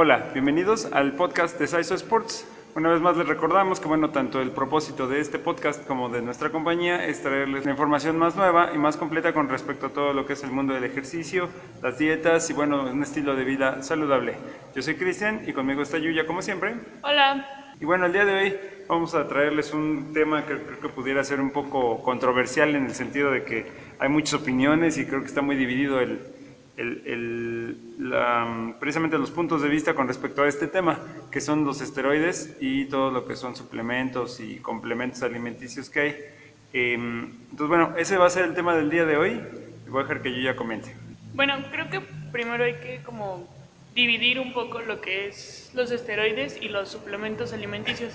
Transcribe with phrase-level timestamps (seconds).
[0.00, 2.46] Hola, bienvenidos al podcast de Saiso Sports.
[2.76, 6.22] Una vez más les recordamos que bueno, tanto el propósito de este podcast como de
[6.22, 10.12] nuestra compañía es traerles la información más nueva y más completa con respecto a todo
[10.12, 11.48] lo que es el mundo del ejercicio,
[11.82, 14.36] las dietas y bueno, un estilo de vida saludable.
[14.72, 16.76] Yo soy Cristian y conmigo está Yuya como siempre.
[17.02, 17.74] Hola.
[17.80, 18.56] Y bueno, el día de hoy
[18.86, 22.94] vamos a traerles un tema que creo que pudiera ser un poco controversial en el
[22.94, 23.66] sentido de que
[23.98, 26.20] hay muchas opiniones y creo que está muy dividido el,
[28.78, 30.98] precisamente los puntos de vista con respecto a este tema,
[31.30, 36.16] que son los esteroides y todo lo que son suplementos y complementos alimenticios que hay.
[36.72, 39.40] Eh, entonces, bueno, ese va a ser el tema del día de hoy.
[39.88, 40.94] Voy a dejar que yo ya comente.
[41.34, 43.48] Bueno, creo que primero hay que como
[43.94, 48.14] dividir un poco lo que es los esteroides y los suplementos alimenticios.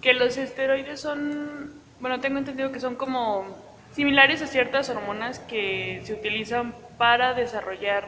[0.00, 3.56] Que los esteroides son, bueno, tengo entendido que son como
[3.92, 8.06] similares a ciertas hormonas que se utilizan para desarrollar,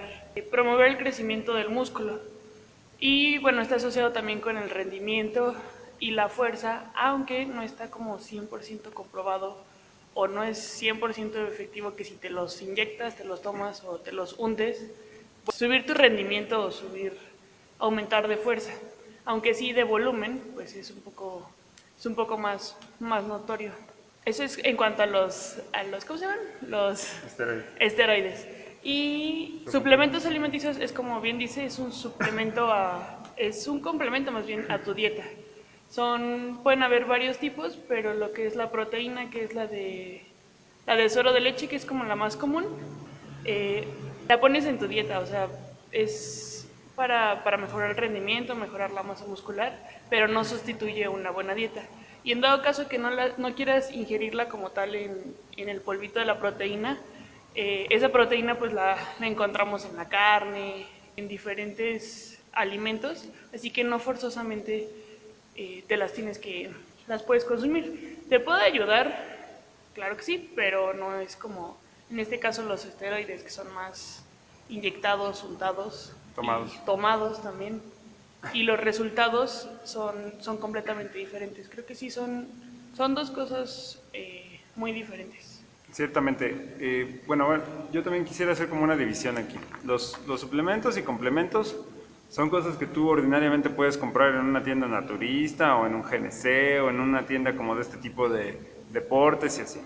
[0.50, 2.20] promover el crecimiento del músculo.
[2.98, 5.55] Y bueno, está asociado también con el rendimiento
[6.00, 9.56] y la fuerza, aunque no está como 100% comprobado
[10.14, 14.12] o no es 100% efectivo que si te los inyectas, te los tomas o te
[14.12, 14.84] los hundes,
[15.44, 17.16] pues subir tu rendimiento o subir,
[17.78, 18.72] aumentar de fuerza.
[19.25, 21.48] Aunque sí de volumen, pues es un poco,
[21.97, 23.70] es un poco más, más notorio.
[24.25, 26.41] Eso es en cuanto a los, a los ¿cómo se llaman?
[26.66, 27.64] Los Esteroides.
[27.78, 28.47] esteroides.
[28.83, 34.47] Y suplementos alimenticios es como bien dice, es un suplemento a, es un complemento más
[34.47, 35.25] bien a tu dieta.
[35.91, 40.25] Son, pueden haber varios tipos, pero lo que es la proteína, que es la de,
[40.87, 42.64] la de suero de leche, que es como la más común,
[43.45, 43.87] eh,
[44.28, 45.48] la pones en tu dieta, o sea,
[45.91, 49.77] es para, para mejorar el rendimiento, mejorar la masa muscular,
[50.09, 51.83] pero no sustituye una buena dieta.
[52.22, 55.81] Y en dado caso que no, la, no quieras ingerirla como tal en, en el
[55.81, 57.00] polvito de la proteína,
[57.55, 63.84] eh, esa proteína pues la, la, encontramos en la carne, en diferentes alimentos, así que
[63.84, 64.89] no forzosamente
[65.56, 66.71] eh, te las tienes que,
[67.06, 68.25] las puedes consumir.
[68.28, 69.39] ¿Te puede ayudar?
[69.94, 71.77] Claro que sí, pero no es como,
[72.10, 74.25] en este caso los esteroides que son más
[74.69, 77.83] inyectados, untados, tomados, tomados también,
[78.55, 81.69] y los resultados son, son completamente diferentes.
[81.69, 82.49] Creo que sí son,
[82.97, 85.50] son dos cosas eh, muy diferentes.
[85.93, 86.77] Ciertamente.
[86.78, 87.49] Eh, bueno,
[87.93, 89.56] yo también quisiera hacer como una división aquí.
[89.84, 91.77] Los, los, suplementos y complementos
[92.28, 96.81] son cosas que tú ordinariamente puedes comprar en una tienda naturista o en un GNC
[96.83, 98.59] o en una tienda como de este tipo de
[98.93, 99.81] deportes y así.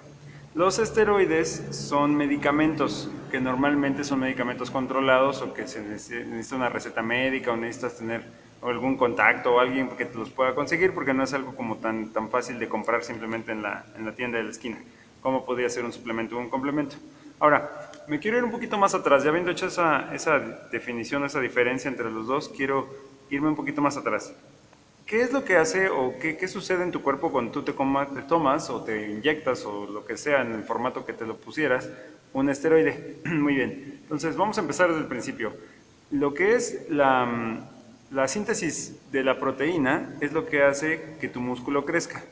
[0.54, 7.02] Los esteroides son medicamentos que normalmente son medicamentos controlados o que se necesita una receta
[7.02, 8.22] médica o necesitas tener
[8.62, 12.12] algún contacto o alguien que te los pueda conseguir porque no es algo como tan,
[12.12, 14.78] tan fácil de comprar simplemente en la, en la tienda de la esquina
[15.24, 16.96] cómo podría ser un suplemento o un complemento.
[17.40, 20.38] Ahora, me quiero ir un poquito más atrás, ya habiendo hecho esa, esa
[20.70, 22.94] definición, esa diferencia entre los dos, quiero
[23.30, 24.34] irme un poquito más atrás.
[25.06, 27.72] ¿Qué es lo que hace o qué, qué sucede en tu cuerpo cuando tú te,
[28.28, 31.88] tomas o te inyectas o lo que sea en el formato que te lo pusieras
[32.34, 33.16] un esteroide?
[33.24, 35.54] Muy bien, entonces vamos a empezar desde el principio.
[36.10, 37.66] Lo que es la,
[38.10, 42.22] la síntesis de la proteína es lo que hace que tu músculo crezca.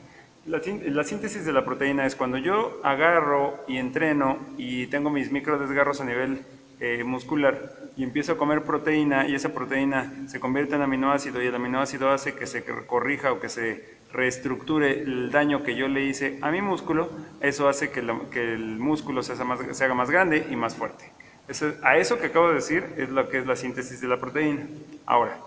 [0.45, 5.57] La, síntesis de la proteína es cuando yo agarro y entreno y tengo mis micro
[5.57, 6.41] desgarros a nivel
[6.81, 11.47] eh, muscular y empiezo a comer proteína y esa proteína se convierte en aminoácido y
[11.47, 16.07] el aminoácido hace que se corrija o que se reestructure el daño que yo le
[16.07, 17.09] hice a mi músculo,
[17.41, 21.05] eso hace que el músculo se haga, más, se haga, más, grande y más fuerte.
[21.47, 24.19] Eso, a eso que acabo de decir es lo que es la síntesis de la
[24.19, 24.67] proteína.
[25.07, 25.39] Ahora,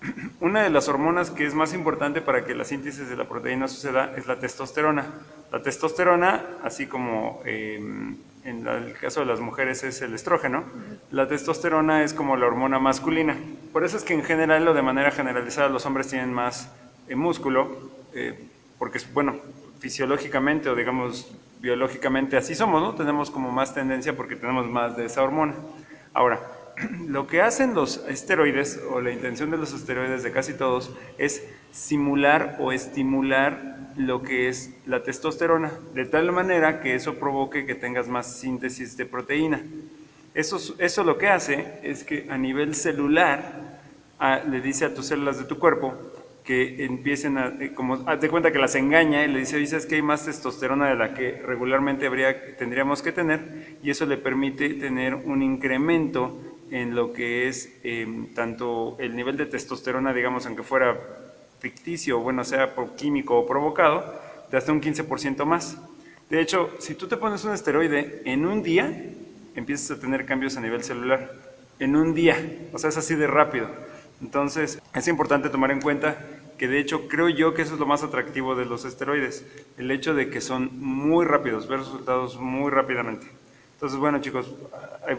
[0.40, 3.68] una de las hormonas que es más importante para que la síntesis de la proteína
[3.68, 5.06] suceda es la testosterona.
[5.52, 7.76] La testosterona, así como eh,
[8.44, 10.64] en el caso de las mujeres es el estrógeno,
[11.10, 13.36] la testosterona es como la hormona masculina.
[13.72, 16.72] Por eso es que en general o de manera generalizada los hombres tienen más
[17.08, 18.38] eh, músculo, eh,
[18.78, 19.36] porque bueno,
[19.80, 22.94] fisiológicamente o digamos biológicamente así somos, ¿no?
[22.94, 25.54] Tenemos como más tendencia porque tenemos más de esa hormona.
[26.14, 26.40] Ahora,
[27.08, 31.42] lo que hacen los esteroides, o la intención de los esteroides de casi todos, es
[31.72, 37.74] simular o estimular lo que es la testosterona, de tal manera que eso provoque que
[37.74, 39.62] tengas más síntesis de proteína.
[40.34, 43.80] Eso, eso lo que hace es que a nivel celular
[44.48, 45.94] le dice a tus células de tu cuerpo
[46.44, 49.86] que empiecen a, eh, como, haz de cuenta que las engaña y le dice, dices
[49.86, 54.16] que hay más testosterona de la que regularmente habría, tendríamos que tener, y eso le
[54.16, 60.46] permite tener un incremento en lo que es eh, tanto el nivel de testosterona, digamos,
[60.46, 60.98] aunque fuera
[61.58, 64.14] ficticio, bueno, sea por químico o provocado,
[64.50, 65.78] de hasta un 15% más.
[66.28, 68.92] De hecho, si tú te pones un esteroide en un día,
[69.54, 71.32] empiezas a tener cambios a nivel celular.
[71.78, 72.36] En un día,
[72.72, 73.68] o sea, es así de rápido.
[74.20, 76.18] Entonces, es importante tomar en cuenta
[76.58, 79.46] que de hecho creo yo que eso es lo más atractivo de los esteroides,
[79.78, 83.26] el hecho de que son muy rápidos, ver resultados muy rápidamente.
[83.80, 84.46] Entonces, bueno chicos,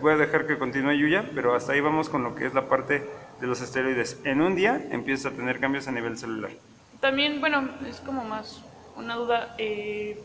[0.01, 2.69] voy a dejar que continúe Yuya, pero hasta ahí vamos con lo que es la
[2.69, 3.01] parte
[3.39, 4.19] de los esteroides.
[4.23, 6.51] En un día empiezas a tener cambios a nivel celular.
[6.99, 8.61] También, bueno, es como más
[8.95, 9.55] una duda.
[9.57, 10.15] Eh,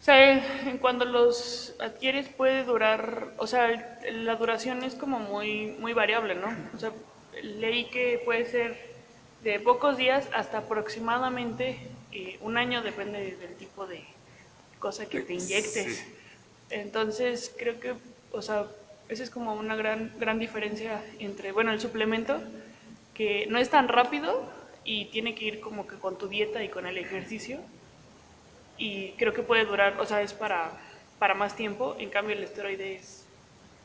[0.00, 0.44] o sea,
[0.80, 6.48] cuando los adquieres puede durar, o sea, la duración es como muy, muy variable, ¿no?
[6.74, 6.90] O sea,
[7.44, 8.76] leí que puede ser
[9.44, 11.78] de pocos días hasta aproximadamente
[12.10, 14.02] eh, un año, depende del tipo de
[14.80, 16.04] cosa que te inyectes.
[16.70, 17.94] Entonces, creo que,
[18.32, 18.66] o sea,
[19.08, 22.40] esa es como una gran, gran diferencia entre, bueno, el suplemento,
[23.12, 24.48] que no es tan rápido
[24.84, 27.60] y tiene que ir como que con tu dieta y con el ejercicio.
[28.76, 30.72] Y creo que puede durar, o sea, es para,
[31.18, 33.24] para más tiempo, en cambio el esteroide es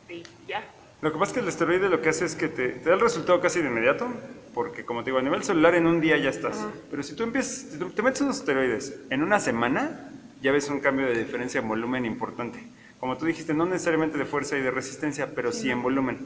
[0.07, 0.63] de ya.
[1.01, 2.95] Lo que pasa es que el esteroide lo que hace es que te, te da
[2.95, 4.07] el resultado casi de inmediato,
[4.53, 6.67] porque como te digo, a nivel celular en un día ya estás.
[6.89, 10.08] Pero si tú empiezas, si te metes unos esteroides en una semana,
[10.41, 12.59] ya ves un cambio de diferencia en volumen importante.
[12.99, 16.17] Como tú dijiste, no necesariamente de fuerza y de resistencia, pero sí, en volumen.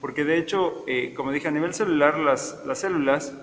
[0.00, 3.34] Porque de hecho, eh, como dije, a nivel celular las, las células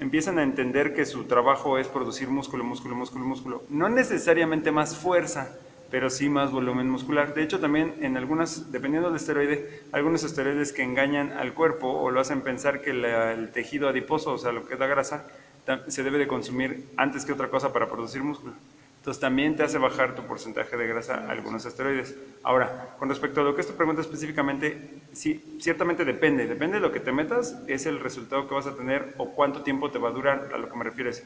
[0.00, 3.62] empiezan a entender que su trabajo es producir músculo, músculo, músculo, músculo.
[3.68, 5.58] No necesariamente más fuerza,
[5.90, 7.34] pero sí más volumen muscular.
[7.34, 12.10] De hecho, también en algunas, dependiendo del esteroide, algunos esteroides que engañan al cuerpo o
[12.10, 15.26] lo hacen pensar que el tejido adiposo, o sea, lo que da grasa,
[15.88, 18.54] se debe de consumir antes que otra cosa para producir músculo.
[19.08, 22.14] Entonces también te hace bajar tu porcentaje de grasa algunos esteroides.
[22.42, 26.46] Ahora, con respecto a lo que esto pregunta específicamente, sí, ciertamente depende.
[26.46, 29.62] Depende de lo que te metas, es el resultado que vas a tener o cuánto
[29.62, 31.24] tiempo te va a durar, a lo que me refieres.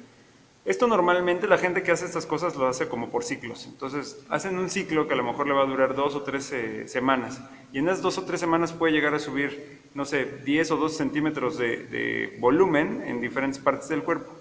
[0.65, 3.67] Esto normalmente la gente que hace estas cosas lo hace como por ciclos.
[3.67, 6.53] Entonces hacen un ciclo que a lo mejor le va a durar dos o tres
[6.53, 7.43] eh, semanas.
[7.73, 10.77] Y en esas dos o tres semanas puede llegar a subir, no sé, 10 o
[10.77, 14.33] 12 centímetros de, de volumen en diferentes partes del cuerpo.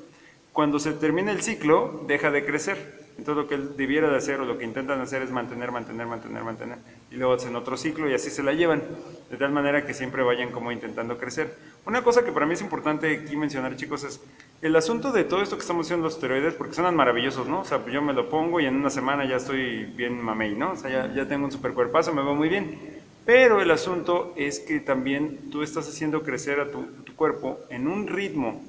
[0.53, 3.01] Cuando se termina el ciclo, deja de crecer.
[3.21, 6.07] Entonces lo que él debiera de hacer o lo que intentan hacer es mantener, mantener,
[6.07, 6.79] mantener, mantener.
[7.11, 8.81] Y luego hacen otro ciclo y así se la llevan.
[9.29, 11.55] De tal manera que siempre vayan como intentando crecer.
[11.85, 14.21] Una cosa que para mí es importante aquí mencionar, chicos, es
[14.63, 17.59] el asunto de todo esto que estamos haciendo los esteroides, porque suenan maravillosos, ¿no?
[17.59, 20.71] O sea, yo me lo pongo y en una semana ya estoy bien mamey, ¿no?
[20.71, 22.79] O sea, ya, ya tengo un super cuerpazo, me veo muy bien.
[23.23, 27.87] Pero el asunto es que también tú estás haciendo crecer a tu, tu cuerpo en
[27.87, 28.63] un ritmo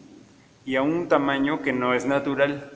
[0.66, 2.70] y a un tamaño que no es natural.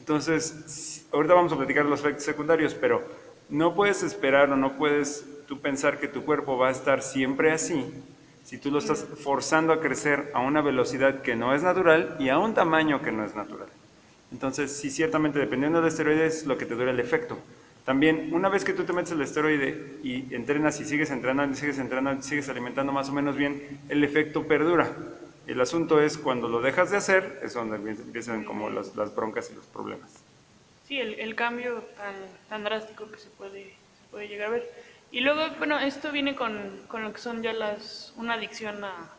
[0.00, 3.02] Entonces, ahorita vamos a platicar los efectos secundarios, pero
[3.48, 7.52] no puedes esperar o no puedes tú pensar que tu cuerpo va a estar siempre
[7.52, 7.84] así
[8.44, 12.28] si tú lo estás forzando a crecer a una velocidad que no es natural y
[12.28, 13.68] a un tamaño que no es natural.
[14.30, 17.38] Entonces, sí, ciertamente, dependiendo del esteroide es lo que te dura el efecto.
[17.86, 21.58] También, una vez que tú te metes el esteroide y entrenas y sigues entrenando y
[21.58, 24.90] sigues entrenando y sigues alimentando más o menos bien, el efecto perdura.
[25.46, 29.50] El asunto es cuando lo dejas de hacer, es donde empiezan como las, las broncas
[29.50, 30.23] y los problemas.
[30.86, 32.14] Sí, el, el cambio tan,
[32.48, 34.70] tan, drástico que se puede, se puede llegar a ver.
[35.10, 39.10] Y luego, bueno, esto viene con, con lo que son ya las, una adicción a,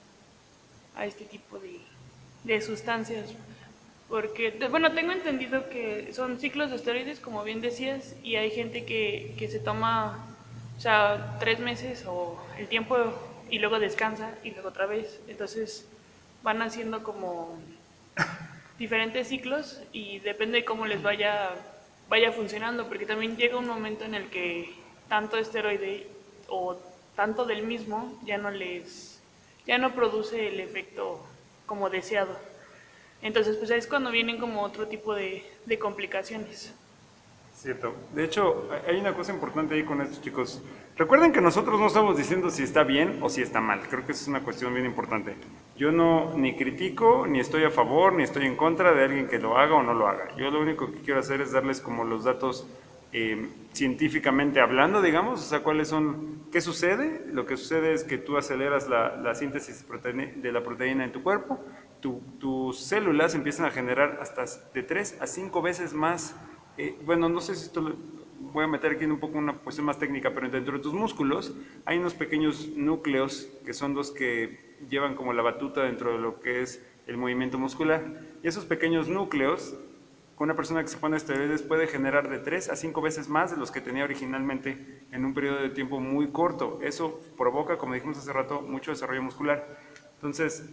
[0.96, 1.80] a este tipo de,
[2.44, 3.34] de sustancias.
[4.10, 8.86] Porque, bueno, tengo entendido que son ciclos de esteroides, como bien decías, y hay gente
[8.86, 10.24] que, que se toma,
[10.78, 12.98] o sea, tres meses o el tiempo
[13.50, 15.20] y luego descansa y luego otra vez.
[15.28, 15.88] Entonces,
[16.44, 17.58] van haciendo como
[18.78, 21.52] diferentes ciclos y depende de cómo les vaya,
[22.10, 24.74] vaya funcionando, porque también llega un momento en el que
[25.08, 26.08] tanto esteroide
[26.48, 26.78] o
[27.16, 29.22] tanto del mismo ya no les,
[29.66, 31.26] ya no produce el efecto
[31.66, 32.38] como deseado.
[33.22, 36.74] Entonces, pues es cuando vienen como otro tipo de, de complicaciones.
[37.56, 37.96] Cierto.
[38.14, 40.62] De hecho, hay una cosa importante ahí con estos chicos.
[40.98, 43.80] Recuerden que nosotros no estamos diciendo si está bien o si está mal.
[43.90, 45.36] Creo que esa es una cuestión bien importante.
[45.78, 49.40] Yo no ni critico, ni estoy a favor, ni estoy en contra de alguien que
[49.40, 50.36] lo haga o no lo haga.
[50.36, 52.68] Yo lo único que quiero hacer es darles como los datos
[53.14, 57.26] eh, científicamente hablando, digamos, o sea, cuáles son, qué sucede.
[57.32, 59.86] Lo que sucede es que tú aceleras la, síntesis
[60.36, 61.64] de la proteína en tu cuerpo,
[62.02, 64.44] tu, tus células empiezan a generar hasta
[64.74, 66.36] de 3 a 5 veces más
[66.78, 67.96] eh, bueno, no sé si esto lo,
[68.56, 70.94] voy a meter aquí en un poco una cuestión más técnica, pero dentro de tus
[70.94, 71.54] músculos
[71.86, 76.40] hay unos pequeños núcleos que son los que llevan como la batuta dentro de lo
[76.40, 78.04] que es el movimiento muscular.
[78.44, 79.76] Y esos pequeños núcleos,
[80.36, 83.52] con una persona que se pone esteroides puede generar de 3 a 5 veces más
[83.52, 86.80] de los que tenía originalmente en un periodo de tiempo muy corto.
[86.82, 89.66] Eso provoca, como dijimos hace rato, mucho desarrollo muscular.
[90.16, 90.70] Entonces,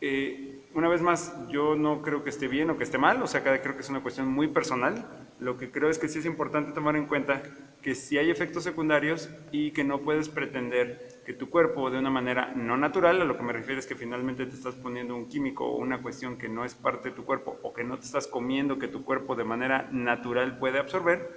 [0.00, 3.26] eh, una vez más, yo no creo que esté bien o que esté mal, o
[3.26, 5.06] sea, creo que es una cuestión muy personal.
[5.38, 7.42] Lo que creo es que sí es importante tomar en cuenta
[7.80, 12.10] que si hay efectos secundarios y que no puedes pretender que tu cuerpo de una
[12.10, 15.28] manera no natural, a lo que me refiero es que finalmente te estás poniendo un
[15.28, 18.04] químico o una cuestión que no es parte de tu cuerpo o que no te
[18.04, 21.30] estás comiendo que tu cuerpo de manera natural puede absorber,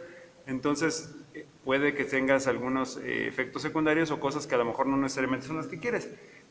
[0.47, 4.87] entonces eh, puede que tengas algunos eh, efectos secundarios o cosas que a lo mejor
[4.87, 6.09] no necesariamente son las que quieres.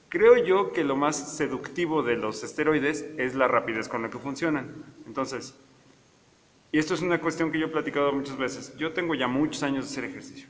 [0.09, 4.19] Creo yo que lo más seductivo de los esteroides es la rapidez con la que
[4.19, 4.85] funcionan.
[5.07, 5.55] Entonces,
[6.73, 8.77] y esto es una cuestión que yo he platicado muchas veces.
[8.77, 10.49] Yo tengo ya muchos años de hacer ejercicio.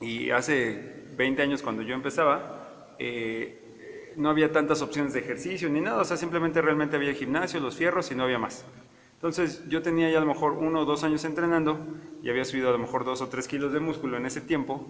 [0.00, 5.80] Y hace 20 años cuando yo empezaba, eh, no había tantas opciones de ejercicio ni
[5.80, 8.64] nada, o sea, simplemente realmente había gimnasio, los fierros y no había más.
[9.14, 11.78] Entonces yo tenía ya a lo mejor uno o dos años entrenando
[12.22, 14.86] y había subido a lo mejor dos o tres kilos de músculo en ese tiempo,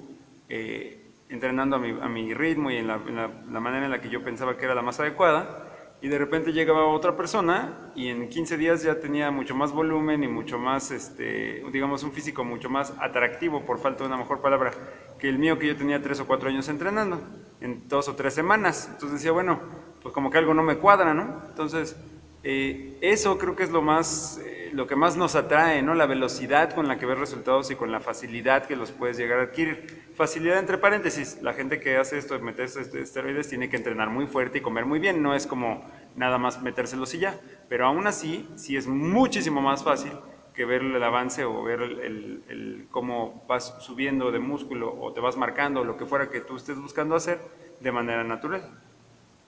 [0.48, 4.08] eh, entrenando a mi, a mi, ritmo y en, la, la manera en la que
[4.08, 5.66] yo pensaba que era la más adecuada
[6.00, 10.22] y de repente llegaba otra persona y en 15 días ya tenía mucho más volumen
[10.22, 14.40] y mucho más, este, digamos, un físico mucho más atractivo, por falta de una mejor
[14.40, 14.72] palabra,
[15.18, 17.20] que el mío que yo tenía 3 o 4 años entrenando,
[17.60, 18.88] en dos o tres semanas.
[18.92, 19.58] Entonces decía, bueno,
[20.02, 21.42] pues como que algo no me cuadra, ¿no?
[21.48, 21.96] Entonces,
[22.42, 25.94] eh, eso creo que es lo más, eh, lo que más nos atrae, ¿no?
[25.94, 29.40] La velocidad con la que ves resultados y con la facilidad que los puedes llegar
[29.40, 30.04] a adquirir.
[30.14, 34.26] Facilidad entre paréntesis, la gente que hace esto de meterse esteroides tiene que entrenar muy
[34.26, 35.82] fuerte y comer muy bien, no es como
[36.14, 37.40] nada más metérselos y ya,
[37.70, 40.12] pero aún así sí es muchísimo más fácil
[40.54, 45.10] que ver el avance o ver el, el, el, cómo vas subiendo de músculo o
[45.14, 47.40] te vas marcando, lo que fuera que tú estés buscando hacer
[47.80, 48.62] de manera natural.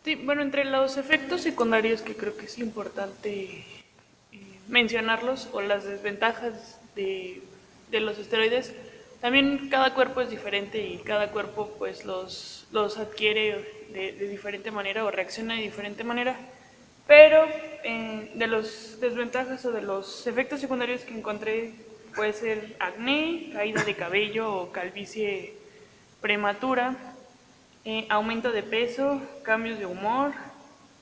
[0.04, 3.77] Sí, bueno, entre los efectos secundarios que creo que es importante
[4.68, 7.42] mencionarlos o las desventajas de,
[7.90, 8.74] de, los esteroides,
[9.20, 14.70] también cada cuerpo es diferente y cada cuerpo pues los, los adquiere de, de diferente
[14.70, 16.36] manera o reacciona de diferente manera.
[17.08, 17.46] Pero
[17.84, 21.72] eh, de los desventajas o de los efectos secundarios que encontré
[22.14, 25.54] puede ser acné, caída de cabello o calvicie
[26.20, 26.94] prematura,
[27.84, 30.32] eh, aumento de peso, cambios de humor,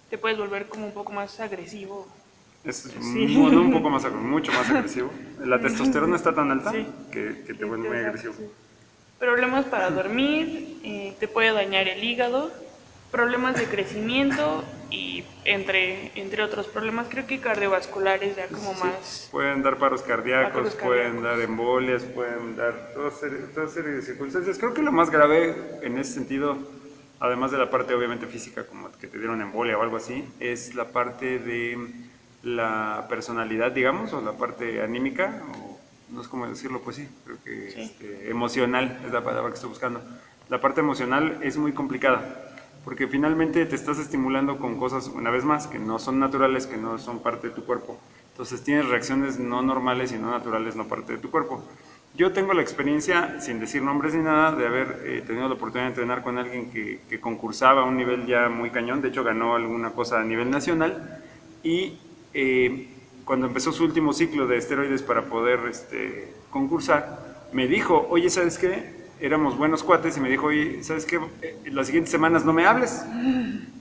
[0.08, 2.06] te puedes volver como un poco más agresivo.
[2.66, 2.98] Es sí.
[2.98, 5.10] muy, un poco más, mucho más agresivo.
[5.44, 6.86] La testosterona está tan alta sí.
[7.12, 8.34] que, que, te vuelve muy agresivo.
[8.36, 8.44] Sí.
[9.18, 12.50] Problemas para dormir, eh, te puede dañar el hígado,
[13.10, 19.28] problemas de crecimiento y entre, entre otros problemas, creo que cardiovasculares ya como más...
[19.30, 24.02] Pueden dar paros cardíacos, paros pueden dar embolias, pueden dar toda serie, toda serie de
[24.02, 24.58] circunstancias.
[24.58, 26.58] Creo que lo más grave en ese sentido
[27.20, 30.74] además de la parte obviamente física, como que te dieron embolia o algo así, es
[30.74, 31.90] la parte de
[32.46, 35.78] la personalidad, digamos, o la parte anímica, o
[36.14, 37.80] no es como decirlo, pues sí, creo que sí.
[37.80, 40.00] Este, emocional es la palabra que estoy buscando.
[40.48, 45.44] La parte emocional es muy complicada, porque finalmente te estás estimulando con cosas, una vez
[45.44, 47.98] más, que no son naturales, que no son parte de tu cuerpo.
[48.30, 51.64] Entonces tienes reacciones no normales y no naturales, no parte de tu cuerpo.
[52.14, 55.86] Yo tengo la experiencia, sin decir nombres ni nada, de haber eh, tenido la oportunidad
[55.86, 59.24] de entrenar con alguien que, que, concursaba a un nivel ya muy cañón, de hecho
[59.24, 61.20] ganó alguna cosa a nivel nacional,
[61.62, 61.98] y
[62.38, 62.88] eh,
[63.24, 68.58] cuando empezó su último ciclo de esteroides para poder este, concursar, me dijo, oye, ¿sabes
[68.58, 68.94] qué?
[69.18, 71.18] Éramos buenos cuates y me dijo, oye, ¿sabes qué?
[71.40, 73.02] Eh, las siguientes semanas no me hables.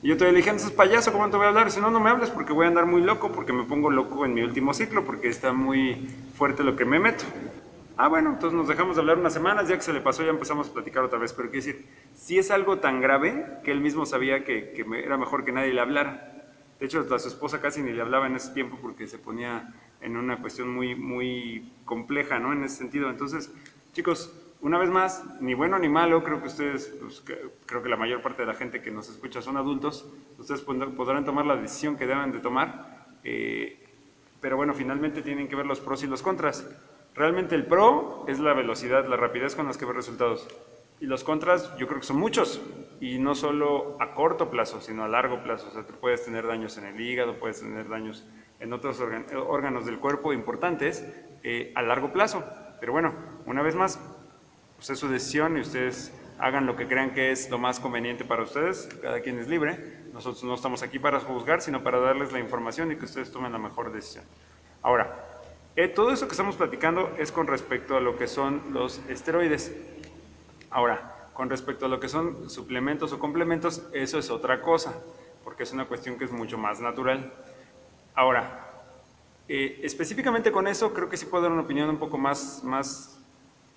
[0.01, 1.69] Y yo todavía le dije, no, es payaso, ¿cómo te voy a hablar?
[1.69, 4.25] Si no, no me hables porque voy a andar muy loco, porque me pongo loco
[4.25, 6.07] en mi último ciclo, porque está muy
[6.37, 7.25] fuerte lo que me meto.
[7.97, 10.29] Ah, bueno, entonces nos dejamos de hablar unas semanas, ya que se le pasó ya
[10.29, 13.81] empezamos a platicar otra vez, pero quiero decir, si es algo tan grave que él
[13.81, 16.44] mismo sabía que, que me, era mejor que nadie le hablara.
[16.79, 19.73] De hecho, a su esposa casi ni le hablaba en ese tiempo porque se ponía
[20.01, 22.53] en una cuestión muy, muy compleja, ¿no?
[22.53, 23.09] En ese sentido.
[23.09, 23.51] Entonces,
[23.93, 27.23] chicos, una vez más, ni bueno ni malo, creo que ustedes, pues,
[27.65, 31.23] creo que la mayor parte de la gente que nos escucha son adultos, ustedes podrán
[31.23, 33.79] tomar la decisión que deben de tomar, eh,
[34.41, 36.67] pero bueno, finalmente tienen que ver los pros y los contras.
[37.15, 40.47] Realmente el pro es la velocidad, la rapidez con las que ves resultados.
[40.99, 42.61] Y los contras yo creo que son muchos.
[43.01, 45.67] Y no solo a corto plazo, sino a largo plazo.
[45.67, 48.25] O sea, tú puedes tener daños en el hígado, puedes tener daños
[48.59, 51.05] en otros órganos del cuerpo importantes
[51.43, 52.43] eh, a largo plazo.
[52.79, 53.13] Pero bueno,
[53.45, 53.99] una vez más,
[54.77, 58.23] pues es su decisión y ustedes hagan lo que crean que es lo más conveniente
[58.25, 58.89] para ustedes.
[59.01, 60.05] Cada quien es libre.
[60.13, 63.51] Nosotros no estamos aquí para juzgar, sino para darles la información y que ustedes tomen
[63.51, 64.23] la mejor decisión.
[64.81, 65.25] Ahora,
[65.75, 69.75] eh, todo eso que estamos platicando es con respecto a lo que son los esteroides.
[70.75, 74.93] Ahora, con respecto a lo que son suplementos o complementos, eso es otra cosa,
[75.45, 77.31] porque es una cuestión que es mucho más natural.
[78.13, 78.73] Ahora,
[79.47, 83.17] eh, específicamente con eso creo que sí puedo dar una opinión un poco más, más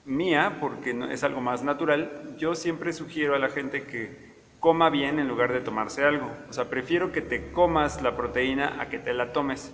[0.07, 2.35] mía, porque es algo más natural.
[2.37, 6.28] Yo siempre sugiero a la gente que coma bien en lugar de tomarse algo.
[6.50, 9.73] O sea, prefiero que te comas la proteína a que te la tomes.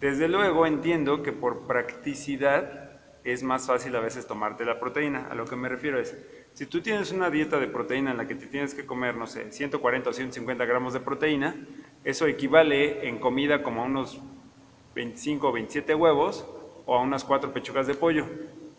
[0.00, 2.86] Desde luego entiendo que por practicidad
[3.22, 5.28] es más fácil a veces tomarte la proteína.
[5.30, 6.16] A lo que me refiero es,
[6.56, 9.26] Si tú tienes una dieta de proteína en la que te tienes que comer, no
[9.26, 11.54] sé, 140 o 150 gramos de proteína,
[12.02, 14.18] eso equivale en comida como a unos
[14.94, 16.46] 25 o 27 huevos
[16.86, 18.24] o a unas 4 pechugas de pollo.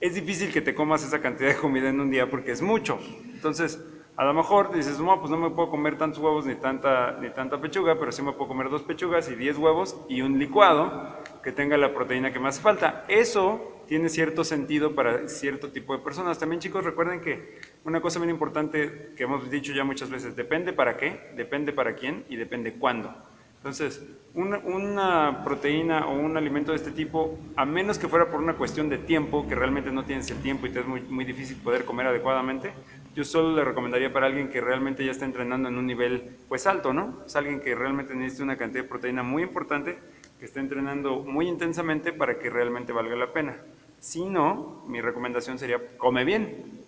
[0.01, 2.97] Es difícil que te comas esa cantidad de comida en un día porque es mucho.
[3.31, 3.79] Entonces,
[4.15, 7.29] a lo mejor dices, no, pues no me puedo comer tantos huevos ni tanta, ni
[7.29, 11.15] tanta pechuga, pero sí me puedo comer dos pechugas y 10 huevos y un licuado
[11.43, 13.05] que tenga la proteína que me hace falta.
[13.07, 16.37] Eso tiene cierto sentido para cierto tipo de personas.
[16.37, 20.73] También chicos, recuerden que una cosa bien importante que hemos dicho ya muchas veces, depende
[20.73, 23.13] para qué, depende para quién y depende cuándo.
[23.57, 28.39] Entonces, una, una, proteína o un alimento de este tipo, a menos que fuera por
[28.39, 31.25] una cuestión de tiempo, que realmente no tienes el tiempo y te es muy, muy
[31.25, 32.71] difícil poder comer adecuadamente,
[33.15, 36.67] yo solo le recomendaría para alguien que realmente ya está entrenando en un nivel pues
[36.67, 37.23] alto, ¿no?
[37.25, 39.97] Es alguien que realmente necesita una cantidad de proteína muy importante,
[40.39, 43.57] que está entrenando muy intensamente para que realmente valga la pena.
[43.99, 46.83] Si no, mi recomendación sería come bien.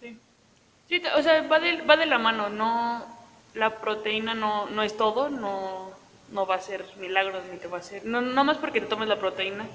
[0.00, 0.18] Sí,
[0.88, 3.04] sí o sea, va de, va de la mano, no,
[3.54, 5.90] la proteína no, no es todo, no,
[6.30, 8.86] no va a ser milagros ni te va a hacer, no, no más porque te
[8.86, 9.66] tomes la proteína,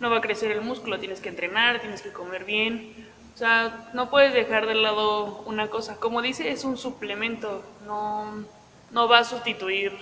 [0.00, 3.90] no va a crecer el músculo, tienes que entrenar, tienes que comer bien, o sea,
[3.94, 8.44] no puedes dejar de lado una cosa, como dice, es un suplemento, no,
[8.90, 9.92] no va a sustituir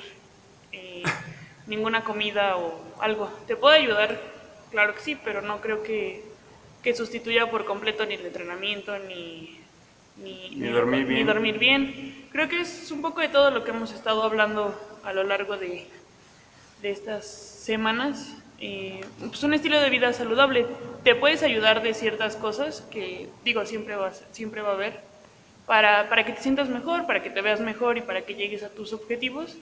[0.72, 1.02] eh,
[1.66, 4.18] ninguna comida o algo, te puede ayudar,
[4.76, 6.22] claro que sí, pero no creo que,
[6.82, 9.58] que sustituya por completo ni el entrenamiento ni
[10.18, 11.20] ni, ni, dormir bien.
[11.20, 12.28] ni, dormir bien.
[12.30, 15.56] Creo que es un poco de todo lo que hemos estado hablando a lo largo
[15.56, 15.86] de,
[16.82, 18.36] de estas semanas.
[18.60, 20.66] Eh, pues un estilo de vida saludable
[21.04, 25.00] te puedes ayudar de ciertas cosas que, digo, siempre va, siempre va a haber,
[25.64, 28.62] para, para que te sientas mejor, para que te veas mejor y para que llegues
[28.62, 29.56] a tus objetivos,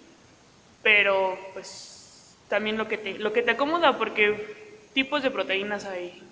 [0.82, 4.63] pero pues también lo que te, lo que te acomoda, porque
[4.94, 6.22] tipos de proteínas hay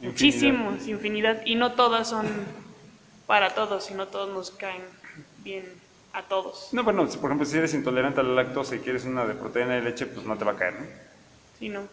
[0.00, 0.56] Infinidad.
[0.58, 2.26] muchísimos, infinidad, y no todas son
[3.26, 4.84] para todos y no todos nos caen
[5.38, 6.58] bien a todos.
[6.72, 9.74] No, bueno, por ejemplo, si eres intolerante a la lactosa y quieres una de proteína
[9.74, 10.86] de leche, pues no te va a caer, ¿no?
[11.52, 11.88] Sí, no.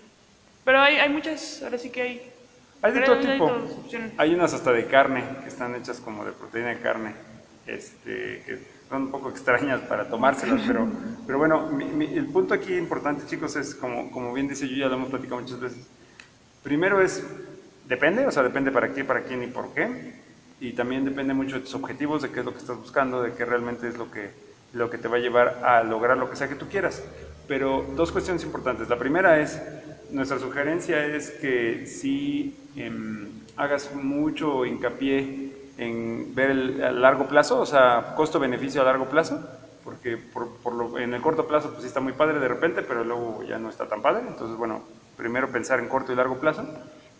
[0.63, 2.33] Pero hay, hay muchas, ahora sí que hay.
[2.81, 3.51] Hay de todo tipo.
[4.17, 7.15] Hay unas hasta de carne, que están hechas como de proteína de carne,
[7.65, 10.87] este, que son un poco extrañas para tomárselas, pero,
[11.25, 14.75] pero bueno, mi- mi- el punto aquí importante, chicos, es como, como bien dice yo,
[14.75, 15.91] ya lo hemos platicado muchas veces.
[16.61, 17.23] Primero es,
[17.83, 20.23] depende, o sea, depende para qué, para quién y por qué.
[20.59, 23.35] Y también depende mucho de tus objetivos, de qué es lo que estás buscando, de
[23.35, 24.33] qué realmente es lo que,
[24.71, 27.03] lo que te va a llevar a lograr lo que sea que tú quieras.
[27.45, 28.89] Pero dos cuestiones importantes.
[28.89, 29.61] La primera es,
[30.09, 32.63] nuestra sugerencia es que si
[33.55, 39.47] hagas mucho hincapié en ver el, a largo plazo, o sea, costo-beneficio a largo plazo,
[39.83, 42.81] porque por, por lo- en el corto plazo pues sí está muy padre de repente,
[42.83, 44.27] pero luego ya no está tan padre.
[44.27, 46.65] Entonces, bueno, primero pensar en corto y largo plazo.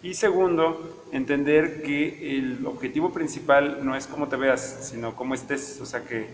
[0.03, 5.81] Y segundo, entender que el objetivo principal no es cómo te veas, sino cómo estés,
[5.81, 6.27] o sea que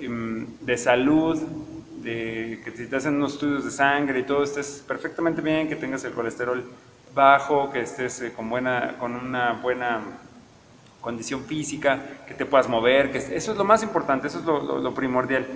[0.00, 1.40] em, de salud,
[2.02, 5.76] de que si te hacen unos estudios de sangre y todo estés perfectamente bien, que
[5.76, 6.64] tengas el colesterol
[7.14, 10.02] bajo, que estés eh, con, buena, con una buena
[11.00, 14.92] condición física, que te puedas mover, que eso es lo más importante, eso es lo,
[14.94, 15.46] primordial.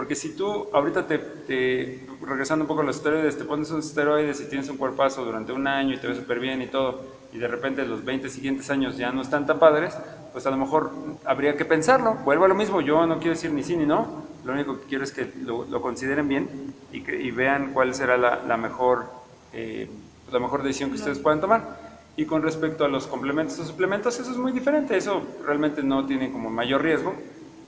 [0.00, 3.86] Porque si tú ahorita te, te- regresando un poco a los esteroides, te pones unos
[3.86, 7.04] esteroides y tienes un cuerpazo durante un año y te ves súper bien y todo,
[7.30, 10.00] y de repente los 20 siguientes años ya no están tan padres,
[10.32, 12.14] pues a lo mejor habría que pensarlo.
[12.24, 14.86] Vuelvo a lo mismo, yo no quiero decir ni sí ni no, lo único que
[14.86, 18.56] quiero es que lo, lo consideren bien y, que, y vean cuál será la, la
[18.56, 19.12] mejor,
[19.52, 20.00] eh,
[20.32, 21.76] la mejor decisión que ustedes puedan tomar.
[22.16, 26.06] Y con respecto a los complementos o suplementos, eso es muy diferente, eso realmente no
[26.06, 27.22] tiene como mayor riesgo.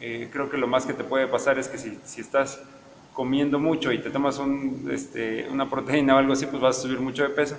[0.05, 2.61] Eh, creo que lo más que te puede pasar es que si, si estás
[3.13, 6.83] comiendo mucho y te tomas un, este, una proteína o algo así, pues vas a
[6.83, 7.57] subir mucho de peso.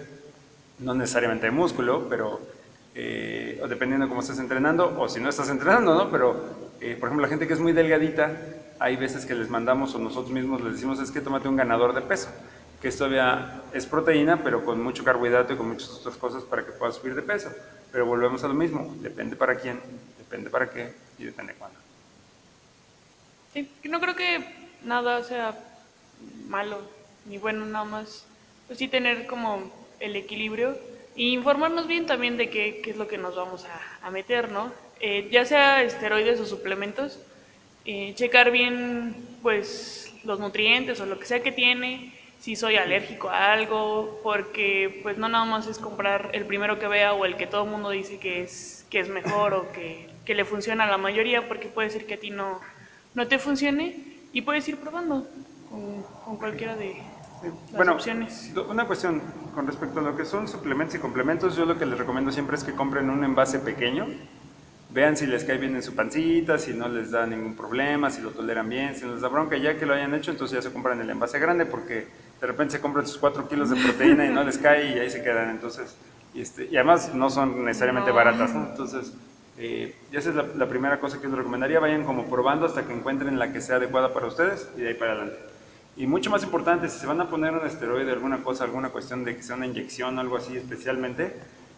[0.79, 2.41] No necesariamente de músculo, pero
[2.95, 6.11] eh, dependiendo de cómo estés entrenando o si no estás entrenando, ¿no?
[6.11, 6.35] Pero,
[6.81, 8.35] eh, por ejemplo, la gente que es muy delgadita,
[8.77, 11.95] hay veces que les mandamos o nosotros mismos les decimos es que tómate un ganador
[11.95, 12.27] de peso,
[12.81, 16.65] que esto todavía es proteína, pero con mucho carbohidrato y con muchas otras cosas para
[16.65, 17.49] que puedas subir de peso.
[17.89, 19.79] Pero volvemos a lo mismo, depende para quién,
[20.17, 21.82] depende para qué y depende cuándo.
[23.53, 24.43] Sí, no creo que
[24.83, 25.55] nada sea
[26.47, 26.81] malo
[27.25, 28.25] ni bueno, nada más.
[28.67, 30.77] Pues sí, tener como el equilibrio
[31.15, 34.51] y informarnos bien también de qué, qué es lo que nos vamos a, a meter,
[34.51, 34.71] ¿no?
[34.99, 37.19] Eh, ya sea esteroides o suplementos,
[37.85, 43.29] eh, checar bien, pues, los nutrientes o lo que sea que tiene, si soy alérgico
[43.29, 47.35] a algo, porque, pues, no nada más es comprar el primero que vea o el
[47.37, 50.85] que todo el mundo dice que es, que es mejor o que, que le funciona
[50.85, 52.59] a la mayoría, porque puede ser que a ti no,
[53.15, 55.27] no te funcione y puedes ir probando
[55.69, 56.95] con, con cualquiera de
[57.43, 58.51] las bueno, opciones.
[58.69, 59.21] una cuestión
[59.53, 62.55] con respecto a lo que son suplementos y complementos, yo lo que les recomiendo siempre
[62.55, 64.07] es que compren un envase pequeño,
[64.89, 68.21] vean si les cae bien en su pancita, si no les da ningún problema, si
[68.21, 70.61] lo toleran bien, si no les da bronca, ya que lo hayan hecho, entonces ya
[70.61, 72.07] se compran el envase grande porque
[72.39, 75.09] de repente se compran sus 4 kilos de proteína y no les cae y ahí
[75.09, 75.49] se quedan.
[75.49, 75.95] Entonces,
[76.33, 78.15] y, este, y además no son necesariamente No.
[78.15, 78.67] baratas, ¿no?
[78.69, 79.13] Entonces,
[79.57, 82.93] eh, y esa es la, primera cosa que les recomendaría, vayan como probando hasta que
[82.93, 85.37] encuentren la que sea adecuada para ustedes y de ahí para adelante.
[85.95, 89.23] Y mucho más importante, si se van a poner un esteroide, alguna cosa, alguna cuestión
[89.23, 91.33] de que sea una inyección o algo así especialmente,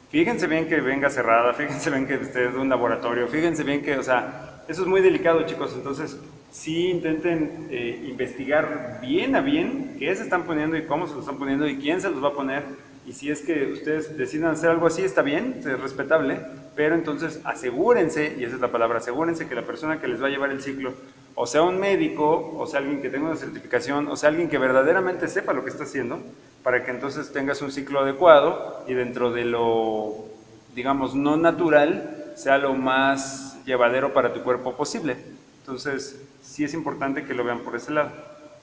[0.10, 3.98] fíjense bien que venga cerrada, fíjense bien que esté de un laboratorio, fíjense bien que,
[3.98, 6.18] o sea, eso es muy delicado chicos, entonces
[6.56, 11.20] sí intenten eh, investigar bien a bien qué se están poniendo y cómo se lo
[11.20, 12.64] están poniendo y quién se los va a poner.
[13.06, 16.40] Y si es que ustedes deciden hacer algo así, está bien, es respetable,
[16.76, 20.28] pero entonces asegúrense, y esa es la palabra, asegúrense que la persona que les va
[20.28, 20.94] a llevar el ciclo,
[21.36, 24.58] o sea un médico, o sea alguien que tenga una certificación, o sea alguien que
[24.58, 26.20] verdaderamente sepa lo que está haciendo,
[26.64, 30.26] para que entonces tengas un ciclo adecuado y dentro de lo,
[30.74, 35.16] digamos, no natural, sea lo más llevadero para tu cuerpo posible.
[35.60, 38.12] Entonces, sí es importante que lo vean por ese lado.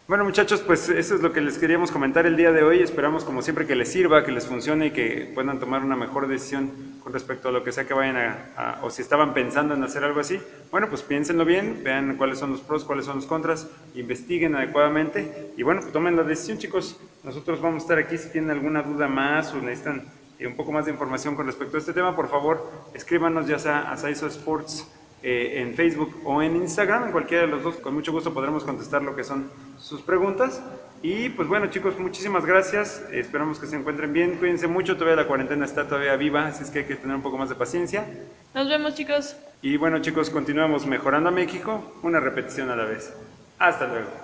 [0.09, 2.83] Bueno muchachos, pues eso es lo que les queríamos comentar el día de hoy.
[2.83, 6.27] Esperamos como siempre que les sirva, que les funcione y que puedan tomar una mejor
[6.27, 9.75] decisión con respecto a lo que sea que vayan a, a- o si estaban pensando
[9.75, 10.45] en hacer algo así.
[10.71, 15.33] Bueno, pues piénsenlo bien, vean cuáles son los pros, cuáles son los contras, investiguen adecuadamente
[15.55, 17.01] y bueno, pues tomen la decisión chicos.
[17.23, 20.73] Nosotros vamos a estar aquí si tienen alguna duda más o necesitan eh, un poco
[20.73, 24.27] más de información con respecto a este tema, por favor escríbanos ya sea a Saizo
[24.27, 28.35] Sports eh, en Facebook o en Instagram, en cualquiera de los dos, con mucho gusto
[28.35, 30.63] podremos contestar lo que son sus preguntas.
[31.03, 35.27] Y pues bueno chicos, muchísimas gracias, esperamos que se encuentren bien, cuídense mucho, todavía la
[35.27, 38.07] cuarentena está todavía viva, así es que hay que tener un poco más de paciencia.
[38.55, 39.37] Nos vemos, chicos.
[39.63, 43.13] Y bueno chicos, continuamos mejorando a México, una repetición a la vez.
[43.59, 44.22] Hasta luego.